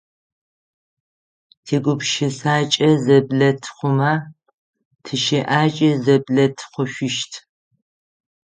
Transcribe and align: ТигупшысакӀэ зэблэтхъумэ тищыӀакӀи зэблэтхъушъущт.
ТигупшысакӀэ 1.65 2.89
зэблэтхъумэ 3.03 4.13
тищыӀакӀи 5.03 5.89
зэблэтхъушъущт. 6.03 7.33